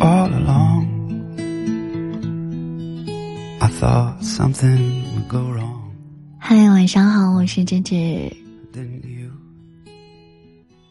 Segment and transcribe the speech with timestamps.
[0.00, 0.86] all along
[3.60, 5.82] i thought something would go wrong.
[6.38, 8.32] 嗨晚上好我是真挚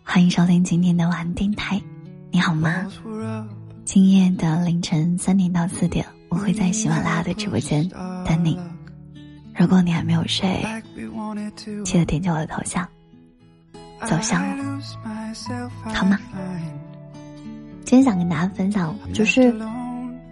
[0.04, 1.82] 欢迎收听今天的晚电台。
[2.32, 2.88] 你好吗？
[3.86, 7.88] 今夜的凌晨三点到四点我会在喜马拉雅的直播间
[8.26, 8.58] 等你。
[9.56, 10.64] 如果你还没有睡
[11.84, 12.88] 记得点击我的头像。
[14.08, 14.64] 走向了
[15.94, 16.20] 好吗？
[17.84, 19.54] 今天想跟大家分享就是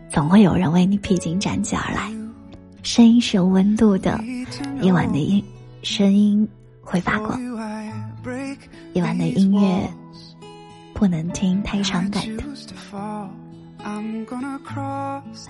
[0.09, 2.11] 总会有人为你披荆斩棘而来。
[2.83, 4.21] 声音是有温度的
[4.81, 5.43] 夜晚的音
[5.81, 6.47] 声音
[6.81, 7.39] 会发光。
[8.93, 9.89] 夜晚的音乐
[10.93, 12.43] 不能听太伤感的。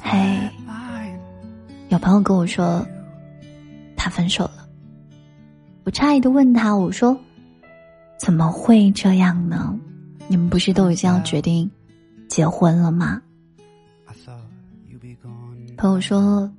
[0.02, 0.50] 嘿
[1.90, 2.86] 有朋友跟我说
[3.96, 4.68] 他分手了。
[5.84, 7.18] 我诧异的问他我说
[8.18, 9.78] 怎么会这样呢？
[10.28, 11.70] 你们不是都已经要决定
[12.30, 13.22] 结婚了吗
[15.76, 16.50] 朋友说：“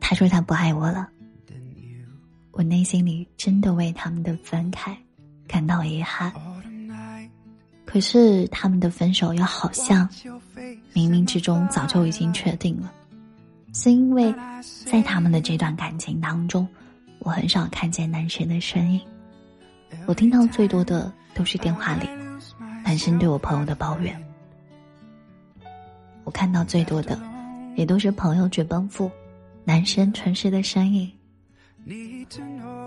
[0.00, 1.08] 他说他不爱我了。”
[2.52, 4.96] 我内心里真的为他们的分开
[5.46, 6.32] 感到遗憾。
[7.84, 10.08] 可是他们的分手又好像
[10.94, 12.92] 冥冥之中早就已经确定了，
[13.72, 14.34] 是因为
[14.84, 16.66] 在他们的这段感情当中，
[17.20, 19.00] 我很少看见男生的身影。
[20.06, 22.08] 我听到最多的都是电话里
[22.84, 24.18] 男生对我朋友的抱怨，
[26.24, 27.18] 我看到最多的
[27.76, 29.10] 也都是朋友去奔赴
[29.64, 31.10] 男生城市的身影。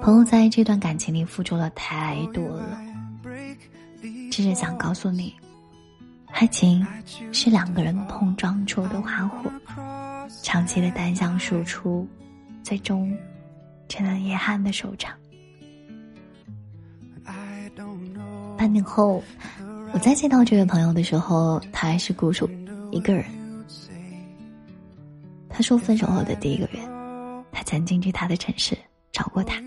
[0.01, 2.77] 朋友在这段感情里付出了太多了，
[4.31, 5.35] 只是想告诉你，
[6.31, 6.85] 爱情
[7.31, 9.51] 是两个人碰撞出的花火，
[10.43, 12.07] 长期的单向输出，
[12.63, 13.15] 最终
[13.87, 15.15] 成了遗憾的收场。
[18.57, 19.23] 半年后，
[19.93, 22.49] 我再见到这位朋友的时候，他还是孤独
[22.91, 23.25] 一个人。
[25.49, 26.79] 他说，分手后的第一个月，
[27.51, 28.77] 他曾经去他的城市
[29.11, 29.61] 找过他，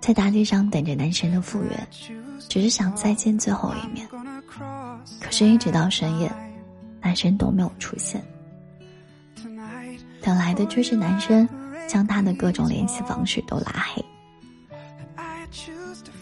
[0.00, 1.88] 在大街上等着男生的复原，
[2.48, 4.08] 只是想再见最后一面。
[5.20, 6.30] 可是，一直到深夜，
[7.00, 8.22] 男生都没有出现，
[10.20, 11.48] 等来的却是男生
[11.86, 14.04] 将他的各种联系方式都拉黑。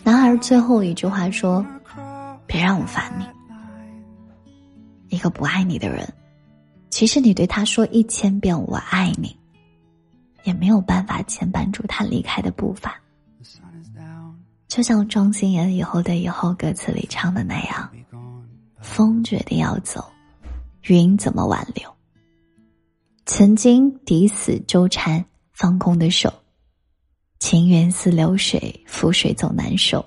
[0.03, 1.65] 男孩最后一句话说
[2.47, 3.27] 别让我烦你。”
[5.15, 6.09] 一个不爱你的人，
[6.89, 9.37] 其实你对他说一千遍“我爱你”，
[10.45, 12.97] 也没有办法牵绊住他离开的步伐。
[14.69, 17.91] 就像庄心妍以后的以后歌词里唱的那样
[18.81, 20.09] 风决定要走，
[20.83, 21.93] 云怎么挽留？
[23.27, 26.33] 曾经抵死纠缠，放空的手，
[27.41, 30.05] 情缘似流水，覆水总难收。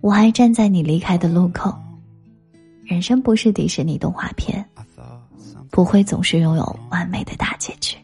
[0.00, 1.74] 我还站在你离开的路口。
[2.84, 4.68] 人生不是迪士尼动画片，
[5.70, 7.96] 不会总是拥有完美的大结局。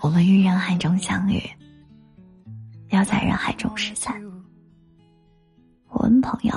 [0.00, 1.40] 我们于人海中相遇，
[2.88, 4.20] 要在人海中失散。
[5.88, 6.54] 我问朋友，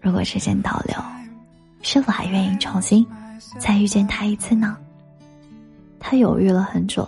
[0.00, 0.96] 如果时间倒流，
[1.82, 3.06] 是否还愿意重新
[3.58, 4.76] 再遇见他一次呢？
[5.98, 7.06] 他犹豫了很久，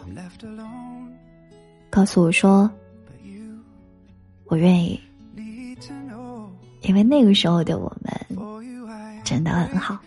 [1.88, 2.70] 告诉我说
[4.44, 5.00] 我愿意，
[6.82, 9.98] 因为那个时候的我们真的很好。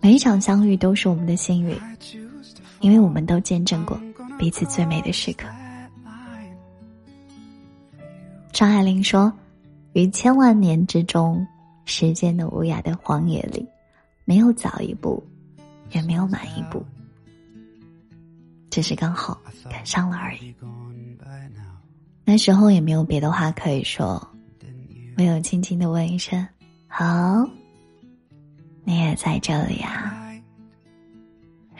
[0.00, 1.76] 每一场相遇都是我们的幸运，
[2.80, 4.00] 因为我们都见证过
[4.38, 5.48] 彼此最美的时刻。”
[8.52, 9.32] 张爱玲说
[9.92, 11.46] ：“于千万年之中，
[11.84, 13.66] 时间的无涯的荒野里，
[14.24, 15.22] 没有早一步，
[15.90, 16.84] 也没有晚一步，
[18.70, 20.54] 只是刚好赶上了而已。
[22.24, 24.24] 那时候也没有别的话可以说
[24.60, 26.46] ，then you 唯有轻轻的问一声
[26.86, 27.44] ：‘好，
[28.84, 30.16] 你也在这里啊？’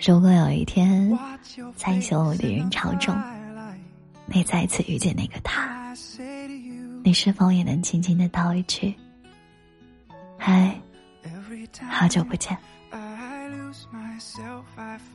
[0.04, 1.16] 如果有一天，
[1.76, 3.14] 在所有的人潮中，
[4.26, 5.79] 你再次遇见那个他，
[7.02, 8.94] 你是否也能轻轻的道一句
[10.38, 10.80] ：‘嗨，
[11.88, 12.56] 好久不见。’”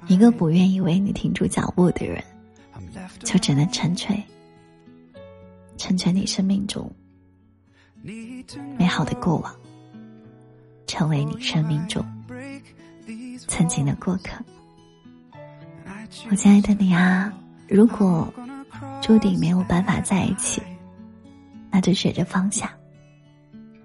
[0.07, 2.23] 一个不愿意为你停住脚步的人，
[3.19, 4.21] 就只能成全，
[5.77, 6.89] 成全你生命中
[8.77, 9.55] 美好的过往，
[10.87, 12.05] 成为你生命中
[13.47, 14.43] 曾经的过客。
[16.29, 17.31] 我亲爱的你啊，
[17.67, 18.31] 如果
[19.01, 20.61] 注定没有办法在一起，
[21.75, 22.73] 那就学着放下。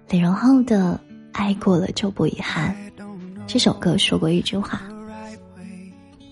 [0.07, 0.97] 李荣浩的
[1.33, 2.73] “爱过了就不遗憾
[3.45, 4.81] 这首歌说过一句话：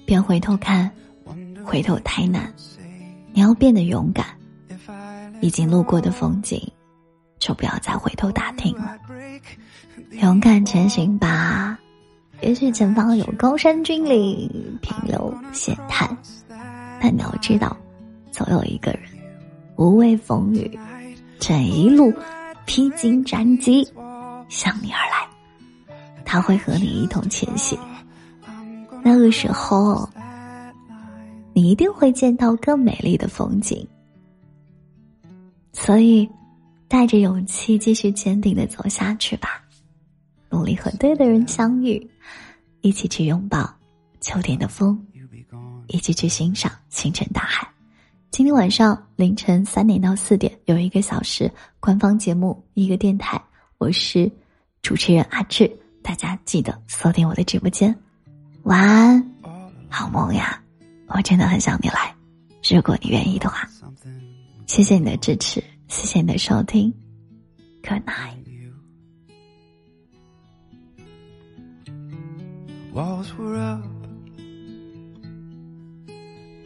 [0.06, 0.89] 别回头看，
[1.65, 2.50] 回头太难。
[3.33, 4.25] 你要变得勇敢，
[5.41, 6.65] 已经路过的风景，
[7.39, 8.97] 就不要再回头打听了。
[10.12, 11.77] 勇敢前行吧，
[12.39, 14.50] 也许前方有高山峻岭、
[14.81, 16.17] 平流险滩，
[17.01, 17.75] 但你要知道，
[18.31, 19.01] 总有一个人
[19.75, 20.79] 无畏风雨，
[21.39, 22.13] 这一路
[22.65, 23.88] 披荆斩棘
[24.50, 25.27] 向你而来，
[26.25, 27.80] 他会和你一同前行。
[29.03, 30.07] 那个时候。
[31.51, 33.86] 你一定会见到更美丽的风景，
[35.74, 36.30] 所以
[36.88, 39.62] 带着勇气继续坚定的走下去吧，
[40.50, 42.09] 努力和对的人相遇，
[42.80, 43.69] 一起去拥抱
[44.21, 45.06] 秋天的风，
[45.88, 47.68] 一起去欣赏星辰大海。
[48.31, 53.41] 今天晚上凌晨三点到四点有一个小时官方节目，一个电台，
[53.77, 54.31] 我是
[54.81, 55.69] 主持人阿志，
[56.01, 57.93] 大家记得锁定我的直播间，
[58.63, 59.31] 晚安，
[59.89, 60.61] 好梦呀。
[61.07, 62.15] 我真的很想你来，
[62.71, 63.67] 如果你愿意的话。
[64.67, 66.93] 谢谢你的支持，谢谢你的收听
[67.81, 68.37] ，Good night。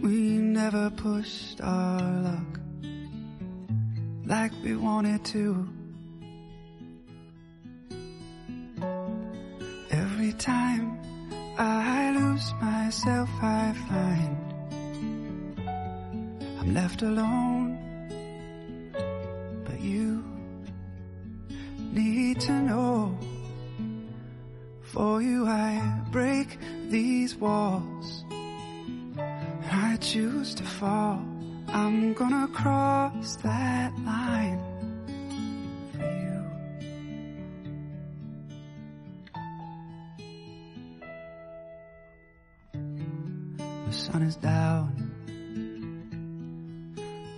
[0.04, 2.60] We never pushed our luck
[4.26, 5.66] like we wanted to.
[9.92, 11.00] Every time
[11.58, 14.38] I lose myself, I find
[16.60, 17.80] I'm left alone.
[19.64, 20.22] But you
[21.94, 23.18] need to know.
[24.82, 26.58] For you, I break
[26.90, 28.26] these walls.
[29.94, 31.22] I choose to fall.
[31.68, 34.60] I'm gonna cross that line.
[35.92, 36.42] For you.
[43.86, 44.90] The sun is down.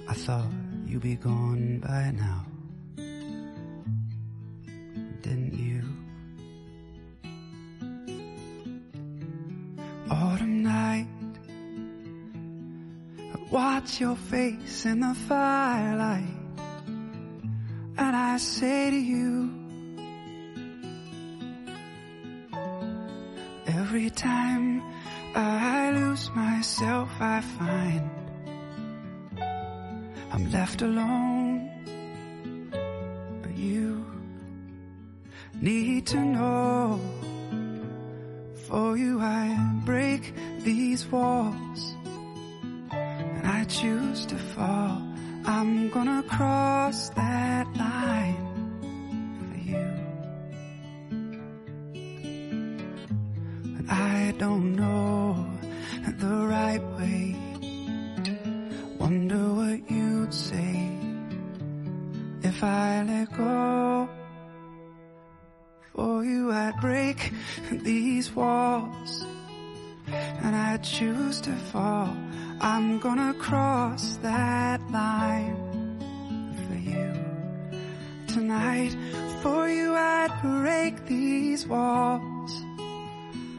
[0.07, 0.47] I thought
[0.85, 2.44] you'd be gone by now.
[13.55, 16.35] Watch your face in the firelight.
[17.97, 19.49] And I say to you,
[23.65, 24.83] every time
[25.33, 28.09] I lose myself, I find
[30.33, 31.71] I'm left alone.
[33.41, 34.05] But you
[35.61, 36.99] need to know.
[38.67, 39.45] For you, I
[39.85, 41.94] break these walls.
[45.57, 48.43] I'm gonna cross that line.
[49.39, 49.87] For you.
[53.73, 55.47] But I don't know
[56.19, 57.37] the right way.
[58.99, 60.89] Wonder what you'd say
[62.41, 64.09] if I let go.
[65.93, 67.31] For you, I'd break
[67.71, 69.25] these walls
[70.07, 72.15] and I choose to fall.
[72.61, 75.55] I'm gonna cross that line
[76.67, 77.13] for you
[78.27, 78.95] tonight.
[79.41, 82.65] For you, I'd break these walls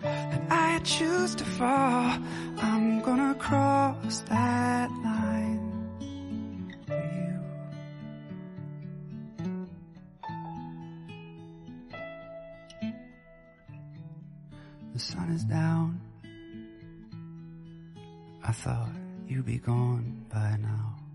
[0.02, 2.18] And I choose to fall,
[2.58, 7.40] I'm gonna cross that line for you.
[14.92, 16.05] The sun is down.
[18.62, 18.88] Thought
[19.28, 21.05] you'd be gone by now.